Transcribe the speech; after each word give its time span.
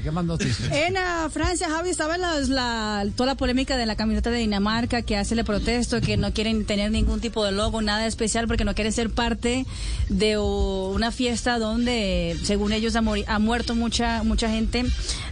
¿Qué 0.00 0.10
más 0.10 0.24
noticias? 0.24 0.70
En 0.72 0.94
uh, 0.96 1.28
Francia, 1.30 1.68
Javi, 1.68 1.90
estaba 1.90 2.16
la, 2.18 3.06
toda 3.16 3.26
la 3.26 3.34
polémica 3.36 3.76
de 3.76 3.86
la 3.86 3.96
camioneta 3.96 4.30
de 4.30 4.38
Dinamarca 4.38 5.02
que 5.02 5.16
hace 5.16 5.34
el 5.34 5.44
protesto, 5.44 6.00
que 6.00 6.16
no 6.16 6.32
quieren 6.32 6.64
tener 6.64 6.90
ningún 6.90 7.20
tipo 7.20 7.44
de 7.44 7.52
logo, 7.52 7.82
nada 7.82 8.06
especial, 8.06 8.46
porque 8.46 8.64
no 8.64 8.74
quieren 8.74 8.92
ser 8.92 9.10
parte 9.10 9.66
de 10.08 10.38
uh, 10.38 10.92
una 10.94 11.10
fiesta 11.10 11.58
donde, 11.58 12.36
según 12.42 12.72
ellos, 12.72 12.96
ha, 12.96 13.02
ha, 13.26 13.38
muerto 13.38 13.74
mucha, 13.74 14.22
mucha 14.22 14.48
gente 14.48 14.84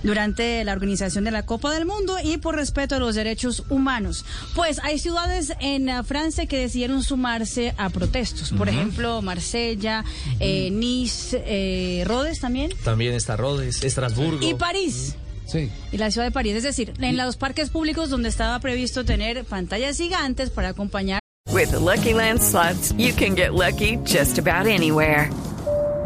durante 0.02 0.64
la 0.64 0.72
organización 0.72 1.24
de 1.24 1.30
la 1.30 1.44
Copa 1.44 1.72
del 1.72 1.86
Mundo 1.86 2.16
y 2.22 2.38
por 2.38 2.56
respeto 2.56 2.96
a 2.96 2.98
los 2.98 3.14
derechos 3.14 3.64
humanos. 3.68 4.24
Pues 4.54 4.78
hay 4.82 4.98
ciudades 4.98 5.52
en 5.60 5.88
uh, 5.88 6.04
Francia 6.04 6.46
que 6.46 6.58
decidieron 6.58 7.02
sumarse 7.02 7.74
a 7.76 7.90
protestos. 7.90 8.50
Por 8.50 8.68
uh 8.68 8.70
-huh. 8.70 8.74
ejemplo, 8.74 9.22
Marsella, 9.22 10.04
eh, 10.38 10.70
Nice, 10.70 11.42
eh, 11.46 12.04
Rodes 12.06 12.40
también. 12.40 12.72
También 12.84 13.14
está 13.14 13.36
Rodes, 13.36 13.82
Estrasburgo. 13.82 14.46
Y 14.46 14.49
París. 14.54 15.16
Sí. 15.46 15.70
Y 15.90 15.96
la 15.98 16.10
ciudad 16.10 16.26
de 16.26 16.30
París, 16.30 16.56
es 16.56 16.62
decir, 16.62 16.92
en 17.00 17.16
los 17.16 17.36
parques 17.36 17.70
públicos 17.70 18.08
donde 18.08 18.28
estaba 18.28 18.58
previsto 18.60 19.04
tener 19.04 19.44
pantallas 19.44 19.96
gigantes 19.96 20.50
para 20.50 20.68
acompañar. 20.68 21.20
With 21.52 21.72
the 21.72 21.80
Lucky 21.80 22.14
Land 22.14 22.40
slots, 22.40 22.92
you 22.96 23.12
can 23.12 23.34
get 23.34 23.54
lucky 23.54 23.96
just 24.04 24.38
about 24.38 24.66
anywhere. 24.66 25.28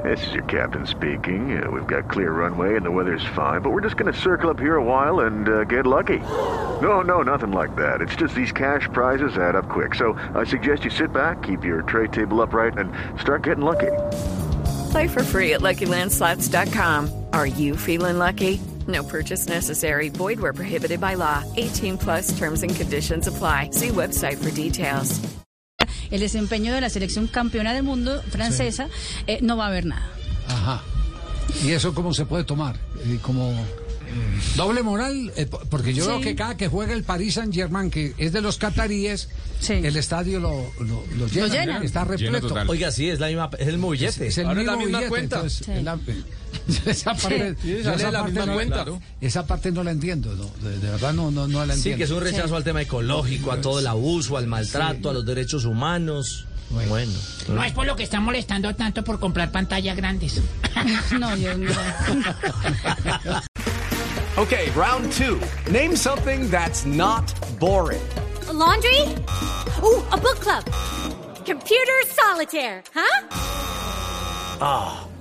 This 0.03 0.27
is 0.27 0.34
your 0.34 0.45
captain 0.45 0.87
speaking. 0.87 1.62
Uh, 1.62 1.70
we've 1.70 1.87
got 1.87 2.11
clear 2.11 2.31
runway 2.33 2.77
and 2.77 2.84
the 2.84 2.91
weather's 2.91 3.25
fine, 3.34 3.62
but 3.62 3.70
we're 3.70 3.81
just 3.81 3.97
going 3.97 4.12
to 4.12 4.19
circle 4.19 4.50
up 4.50 4.59
here 4.59 4.77
a 4.77 4.83
while 4.83 5.20
and 5.20 5.48
uh, 5.48 5.65
get 5.65 5.87
lucky. 5.87 6.19
No, 6.83 7.00
no, 7.00 7.22
nothing 7.22 7.53
like 7.53 7.75
that. 7.77 8.00
It's 8.00 8.17
just 8.17 8.34
these 8.34 8.53
cash 8.53 8.89
prizes 8.92 9.39
add 9.39 9.56
up 9.56 9.69
quick. 9.69 9.95
So 9.95 10.19
I 10.34 10.45
suggest 10.45 10.84
you 10.84 10.91
sit 10.91 11.12
back, 11.12 11.42
keep 11.42 11.65
your 11.65 11.83
tray 11.83 12.09
table 12.09 12.42
upright, 12.42 12.77
and 12.77 12.92
start 13.20 13.45
getting 13.45 13.65
lucky. 13.65 13.92
Play 14.91 15.09
for 15.09 15.22
free 15.22 15.55
at 15.55 15.61
LuckyLandSlots.com. 15.61 17.23
Are 17.35 17.47
you 17.47 17.75
feeling 17.77 18.19
lucky? 18.19 18.61
No 18.87 19.03
purchase 19.03 19.49
necessary. 19.49 20.09
Void 20.09 20.39
where 20.39 20.53
prohibited 20.53 21.01
by 21.01 21.17
law. 21.17 21.43
18 21.57 21.99
plus 21.99 22.39
terms 22.39 22.63
and 22.63 22.75
conditions 22.77 23.27
apply. 23.27 23.71
See 23.73 23.89
website 23.89 24.39
for 24.39 24.53
details. 24.53 25.21
El 26.12 26.21
desempeño 26.21 26.73
de 26.73 26.81
la 26.81 26.89
selección 26.89 27.27
campeona 27.27 27.75
del 27.75 27.83
mundo 27.83 28.23
francesa 28.31 28.87
sí. 28.87 29.25
eh, 29.27 29.39
no 29.43 29.57
va 29.57 29.65
a 29.65 29.69
haber 29.69 29.85
nada. 29.85 30.09
Ajá. 30.47 30.83
¿Y 31.65 31.73
eso 31.73 31.93
cómo 31.93 32.15
se 32.15 32.25
puede 32.25 32.45
tomar? 32.45 32.77
Como 33.23 33.53
doble 34.55 34.85
moral, 34.85 35.33
eh, 35.37 35.49
porque 35.71 35.93
yo 35.93 36.05
sí. 36.05 36.11
veo 36.11 36.21
que 36.21 36.37
cada 36.37 36.57
que 36.57 36.69
juega 36.69 36.93
el 36.93 37.03
Paris 37.03 37.35
Saint 37.35 37.53
Germain, 37.53 37.91
que 37.91 38.15
es 38.17 38.33
de 38.33 38.43
los 38.43 38.59
cataríes, 38.59 39.29
sí. 39.59 39.73
el 39.73 39.97
estadio 39.97 40.39
lo, 40.39 40.71
lo, 40.79 41.03
lo, 41.17 41.27
llena, 41.27 41.47
lo 41.49 41.53
llena. 41.53 41.79
está 41.83 42.05
repleto. 42.05 42.55
Oiga, 42.69 42.93
sí, 42.93 43.11
es 43.11 43.19
la 43.19 43.27
misma, 43.27 43.51
es 43.59 43.67
el 43.67 43.79
movillete. 43.79 44.29
Es, 44.29 44.33
es 44.33 44.39
el 44.39 44.47
Ahora 44.47 44.61
mismo 44.61 44.73
es 44.73 44.79
la 44.79 44.85
misma 44.85 44.99
billete, 44.99 45.09
cuenta. 45.09 45.37
Entonces, 45.37 45.83
la, 45.83 45.99
esa 46.87 47.15
parte, 47.15 47.57
sí, 47.61 47.75
esa 47.75 48.11
la 48.11 48.20
parte 48.20 48.33
misma 48.33 48.47
no, 48.47 48.55
cuenta. 48.55 48.75
Claro. 48.77 49.01
esa 49.20 49.47
parte 49.47 49.70
no 49.70 49.84
la 49.84 49.91
entiendo, 49.91 50.34
no, 50.34 50.51
de, 50.67 50.79
de, 50.79 50.91
verdad 50.91 51.12
no, 51.12 51.31
no, 51.31 51.47
no 51.47 51.65
la 51.67 51.75
entiendo. 51.75 51.83
Sí, 51.83 51.95
que 51.97 52.05
es 52.05 52.11
un 52.11 52.23
rechazo 52.23 52.56
al 52.56 52.65
tema 52.65 52.83
ecológico, 52.83 53.53
a 53.53 53.61
todo 53.61 53.81
el 53.81 53.87
abuso, 53.87 54.37
al 54.37 54.47
maltrato, 54.47 55.11
a 55.11 55.12
los 55.12 55.27
derechos 55.27 55.65
humanos. 55.65 56.47
Bueno. 56.71 56.88
bueno. 56.88 57.12
No 57.49 57.62
es 57.62 57.72
por 57.72 57.87
lo 57.87 57.94
que 57.94 58.03
están 58.03 58.22
molestando 58.25 58.75
tanto 58.75 59.05
por 59.05 59.21
comprar 59.21 59.53
pantallas 59.53 59.97
grandes. 59.97 60.41
no, 61.19 61.37
yo 61.37 61.56
no. 61.56 61.71
okay, 64.43 64.71
round 64.75 65.12
two. 65.12 65.38
Name 65.71 65.94
something 65.94 66.50
that's 66.50 66.84
not 66.87 67.33
boring. 67.61 68.00
A 68.49 68.53
laundry? 68.53 69.03
Ooh, 69.83 70.03
a 70.11 70.17
book 70.17 70.41
club. 70.41 70.65
Computer 71.44 72.03
solitaire, 72.09 72.83
huh? 72.94 73.27
Ah, 74.61 75.05
oh, 75.05 75.09